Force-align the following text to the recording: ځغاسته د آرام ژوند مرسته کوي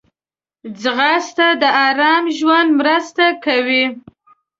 ځغاسته 0.81 1.47
د 1.61 1.63
آرام 1.87 2.23
ژوند 2.37 2.69
مرسته 2.79 3.25
کوي 3.45 3.85